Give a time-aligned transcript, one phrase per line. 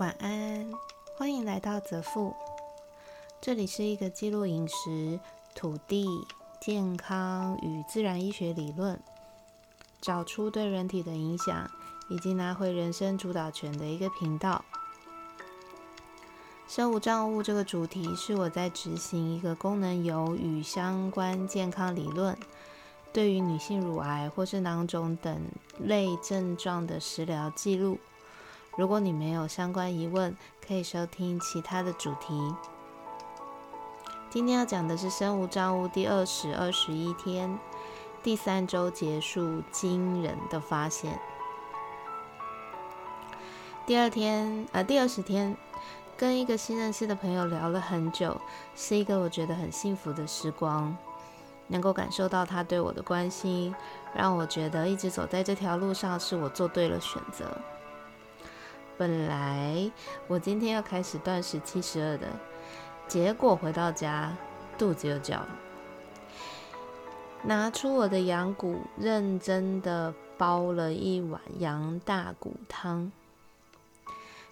[0.00, 0.72] 晚安，
[1.14, 2.34] 欢迎来到泽富。
[3.38, 5.20] 这里是一个记录饮食、
[5.54, 6.06] 土地、
[6.58, 8.98] 健康与自然医学理论，
[10.00, 11.70] 找出对人体的影响，
[12.08, 14.64] 以及拿回人生主导权的一个频道。
[16.66, 22.34] 生物账物这个主题是我在执行一个功能油与相关健康理论，
[23.12, 25.42] 对于女性乳癌或是囊肿等
[25.78, 27.98] 类症状的食疗记录。
[28.80, 30.34] 如果你没有相关疑问，
[30.66, 32.54] 可以收听其他的主题。
[34.30, 37.58] 今天要讲的是生物账物第二十二十一天，
[38.22, 41.20] 第三周结束，惊人的发现。
[43.84, 45.54] 第二天，呃，第二十天，
[46.16, 48.40] 跟一个新认识的朋友聊了很久，
[48.74, 50.96] 是一个我觉得很幸福的时光。
[51.66, 53.74] 能够感受到他对我的关心，
[54.14, 57.44] 让我觉得一直走在这条路上是我做对了选择。
[59.00, 59.90] 本来
[60.28, 62.26] 我今天要开始断食七十二的。
[63.08, 64.36] 结果回到家，
[64.76, 65.48] 肚子又叫了。
[67.42, 73.10] 拿出我的羊骨，认真的煲了一碗羊大骨汤。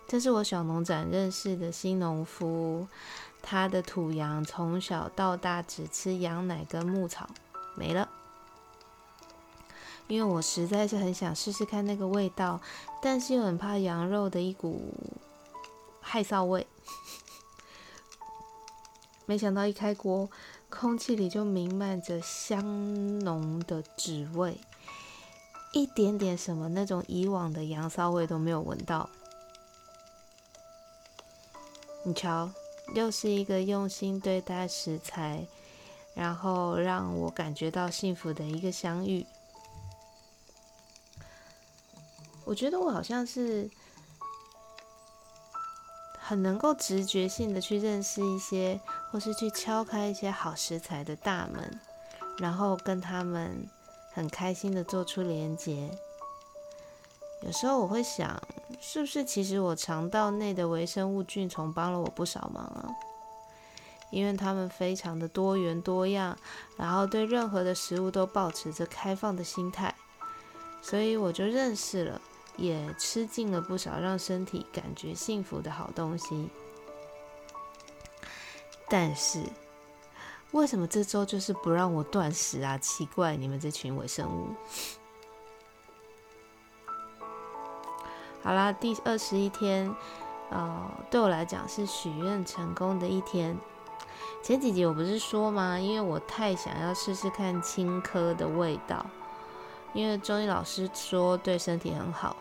[0.07, 2.89] 这是我小农展认识的新农夫，
[3.43, 7.29] 他的土羊从小到大只吃羊奶跟牧草，
[7.77, 8.08] 没了。
[10.09, 12.61] 因为我实在是很想试试看那个味道，
[13.01, 14.81] 但是又很怕羊肉的一股
[16.01, 16.67] 害臊味。
[19.27, 20.31] 没想到一开锅，
[20.71, 24.59] 空气里就弥漫着香浓的纸味，
[25.73, 29.11] 一点点什么那种以往的羊骚味都没有闻到。
[32.05, 32.51] 你瞧，
[32.95, 35.47] 又是一个用心对待食材，
[36.15, 39.27] 然后让我感觉到幸福的一个相遇。
[42.49, 43.71] 我觉得我好像是。
[46.21, 48.79] 很能够直觉性的去认识一些，
[49.11, 51.81] 或是去敲开一些好食材的大门，
[52.37, 53.67] 然后跟他们
[54.13, 55.91] 很开心的做出连接。
[57.41, 58.39] 有时候我会想，
[58.79, 62.85] 是不是其实我肠道内的微生物菌虫帮了我不少忙啊？
[64.11, 66.37] 因为他们非常的多元多样，
[66.77, 69.95] 然后对任何的食物都保持着开放的心态，
[70.83, 72.21] 所以我就认识了。
[72.59, 76.51] 也吃进了不少让身体感觉幸福的好东西，
[78.89, 79.43] 但是
[80.51, 82.77] 为什么这周就是不让我断食啊？
[82.79, 84.49] 奇怪，你们这群微生物！
[88.43, 89.95] 好啦，第二十一天，
[90.51, 93.57] 呃，对我来讲是许愿成功的一天。
[94.43, 95.79] 前几集我不是说吗？
[95.79, 99.07] 因为我太想要试试看青稞的味道，
[99.93, 102.35] 因为中医老师说对身体很好。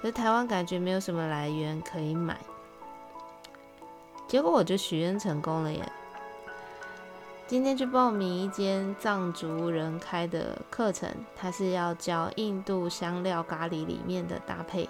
[0.00, 2.38] 可是台湾感觉没有什么来源可以买，
[4.28, 5.92] 结果我就许愿成功了耶！
[7.48, 14.88] 今天去报名一间藏族人开的课程，他是要教印度香料咖喱里面的搭配，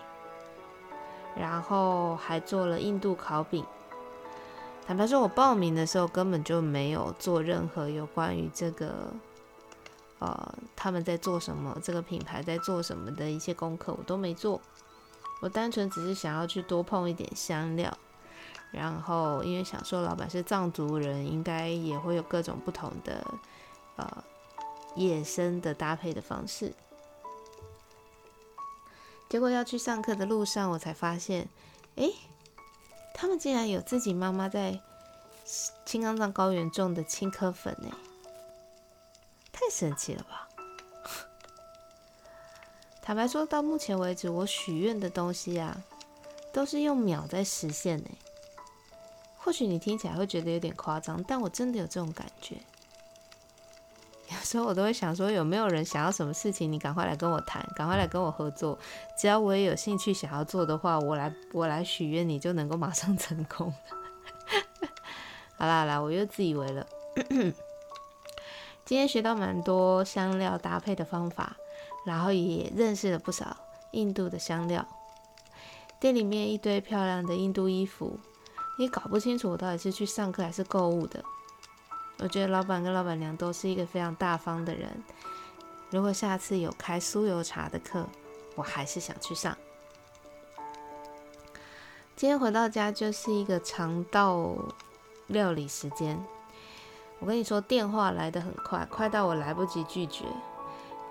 [1.37, 3.65] 然后还做了印度烤饼。
[4.87, 9.13] 坦白说，我报名的时候根本就没有做任何有关于这个，
[10.19, 14.61] 呃，他们在做什么，这个品牌在做什么的一些功课，我都没做。
[15.41, 17.97] 我单纯只是想要去多碰一点香料，
[18.73, 23.25] 然后因为想说老板是藏族人，应该也会有各种不同的
[23.97, 24.25] 呃
[24.97, 26.75] 野生的搭配的方式。
[29.29, 31.49] 结果要去上课的路上，我才发现，
[31.97, 32.11] 哎，
[33.15, 34.81] 他们竟然有自己妈妈在
[35.85, 37.91] 青冈藏高原种的青稞粉呢，
[39.53, 40.48] 太神奇了吧！
[43.09, 45.83] 坦白说，到目前为止，我许愿的东西啊，
[46.53, 48.11] 都是用秒在实现呢。
[49.39, 52.57] 或许你听起来会觉得有点夸张，但我真的有这种感觉。
[54.29, 58.79] 有时候我都会想说，有没有人想要什么事情，你赶快来跟我谈，赶快来跟我合作。
[59.19, 63.73] 只要我也有兴趣想要做的话，我来我来许愿，你就能够马上 成功。
[65.57, 66.87] 好啦好啦，我又自以为了。
[68.85, 71.57] 今天学到蛮多香料搭配的方法。
[72.09, 73.55] 然后也认识了不少
[73.91, 74.89] 印度的香料，
[76.01, 78.19] 店里面一堆漂亮的印度衣服，
[78.79, 81.23] 也搞不清楚我到底是去上课还是购物的。
[82.21, 85.05] 我觉得老板跟老板娘都是一个非常大方的人。
[85.91, 88.07] 如果下次有开酥油茶的课，
[88.55, 89.55] 我还是想去上。
[92.17, 94.55] 今天回到家就是一个肠道
[95.27, 96.19] 料理时间。
[97.19, 100.25] 我跟你说，电话来的很快，快到我来不及拒绝。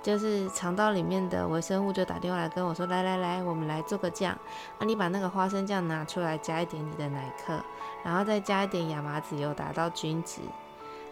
[0.03, 4.31] 就是肠道里面的微生物就打电话来跟我说：“来来来，我们来做个酱
[4.79, 4.85] 啊！
[4.85, 7.59] 你把那个花生酱拿出来，加一点你的奶克，
[8.03, 10.39] 然后再加一点亚麻籽油，达到均值，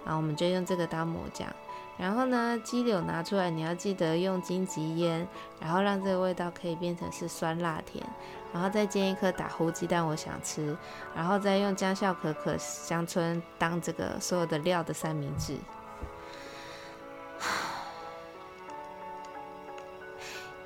[0.05, 1.47] 然后我们就用这个当抹酱。
[1.97, 5.27] 然后呢，鸡柳拿出来，你要记得用荆棘腌，
[5.59, 8.05] 然后让这个味道可以变成是酸辣甜。
[8.53, 10.77] 然后再煎一颗打糊鸡蛋，我想吃，
[11.13, 15.57] 然后再用姜、笑可可、香椿当这个所有的料的三明治。”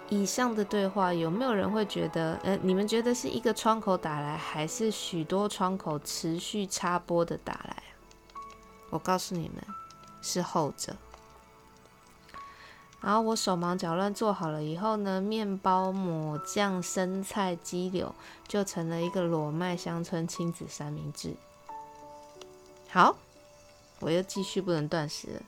[0.09, 7.83] 以上的对话有没有人会觉得，呃，你们觉得是一个窗口打来，还是许多窗口持续插播的打来？
[8.89, 9.63] 我告诉你们，
[10.21, 10.95] 是后者。
[13.01, 18.13] 然后我手忙脚乱做好了以后呢，面包、抹酱、生菜、鸡柳
[18.47, 21.35] 就成了一个裸麦乡村亲子三明治。
[22.89, 23.15] 好，
[23.99, 25.41] 我又继续不能断食了。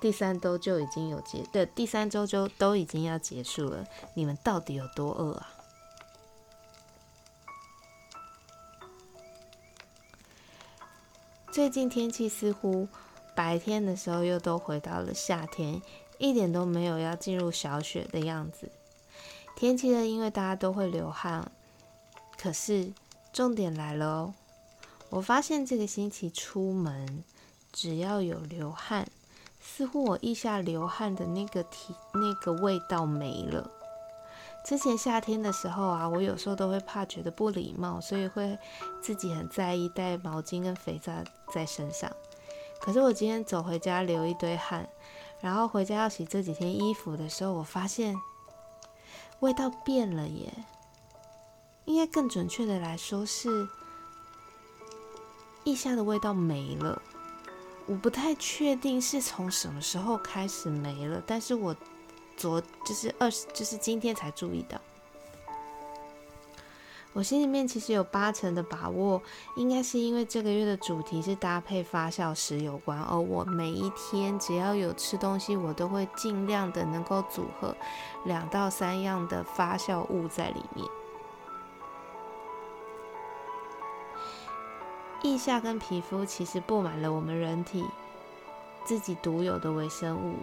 [0.00, 3.84] 第三周就已经有结，对，第三周就都已经要结束了。
[4.14, 5.54] 你们到底有多饿啊？
[11.50, 12.86] 最近天气似乎
[13.34, 15.82] 白天的时候又都回到了夏天，
[16.18, 18.70] 一点都没有要进入小雪的样子。
[19.56, 21.50] 天气呢，因为大家都会流汗。
[22.40, 22.92] 可是
[23.32, 24.34] 重点来了哦，
[25.10, 27.24] 我发现这个星期出门
[27.72, 29.08] 只要有流汗。
[29.70, 33.70] 似乎我腋下流汗的那个体那个味道没了。
[34.64, 38.58] 之前夏天的时候啊，我有时候都会怕觉得不礼貌，所以会
[39.00, 41.12] 自己很在意带毛巾跟肥皂
[41.52, 42.10] 在身上。
[42.80, 44.88] 可是我今天走回家流一堆汗，
[45.40, 48.16] 然后回家要洗这几天衣服的时候，我发现
[49.40, 50.52] 味道变了耶。
[51.84, 53.68] 应该更准确的来说是，
[55.64, 57.00] 腋下的味道没了。
[57.88, 61.74] 我不太确定是从什么时候开始没了，但是我
[62.36, 64.78] 昨就是二十，就是今天才注意到。
[67.14, 69.20] 我心里面其实有八成的把握，
[69.56, 77.74] 应该是因为这个月的主题是搭配发酵食有关，而我每一天只要有吃东西，我都会尽量的能够组合
[78.26, 80.86] 两到三样的发酵物在里面。
[85.22, 87.84] 腋下跟皮肤其实布满了我们人体
[88.84, 90.36] 自己独有的微生物，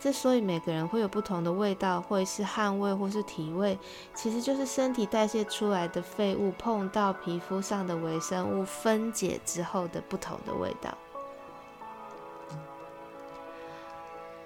[0.00, 3.78] 之所以每个人会有不同的味道，或是汗味，或是体味，
[4.14, 10.92] 其实就是身体代谢出来的废物碰到皮肤上的微生物分解之后的不同的味道。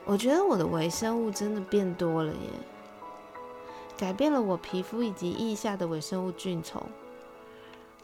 [0.04, 2.50] 我觉得我的微生物真的变多了耶，
[3.96, 6.82] 改变了我皮肤以及腋下的微生物菌丛。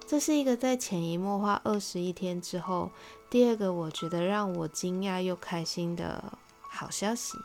[0.09, 2.91] 这是一个在潜移默化二十一天之后，
[3.29, 6.33] 第二个我觉得让我惊讶又开心的
[6.63, 7.37] 好消息。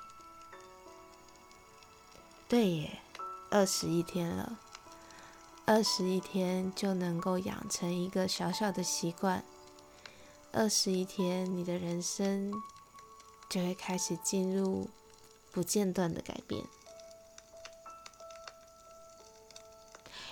[2.47, 3.01] 对耶，
[3.51, 4.57] 二十一天了，
[5.65, 9.43] 二十一天就能够养成一个小小的习惯，
[10.53, 12.53] 二十一天你的人生
[13.49, 14.87] 就会开始进入
[15.51, 16.63] 不间断的改变。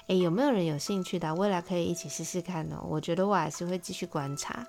[0.07, 1.33] 诶，有没有人有兴趣的？
[1.35, 2.83] 未来可以一起试试看哦。
[2.87, 4.67] 我觉得我还是会继续观察，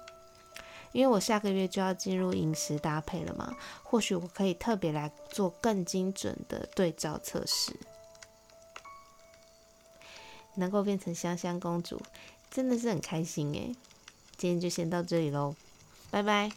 [0.92, 3.56] 因为我下个月就要进入饮食搭配了嘛。
[3.82, 7.74] 或许我可以特别来做更精准的对照测试，
[10.54, 12.00] 能够变成香香公主，
[12.50, 13.74] 真的是很开心诶。
[14.36, 15.54] 今天就先到这里喽，
[16.10, 16.50] 拜拜。